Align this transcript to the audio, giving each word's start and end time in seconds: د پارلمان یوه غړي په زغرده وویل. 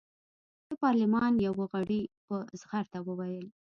د 0.67 0.69
پارلمان 0.83 1.31
یوه 1.47 1.65
غړي 1.73 2.01
په 2.25 2.35
زغرده 2.59 2.99
وویل. 3.03 3.45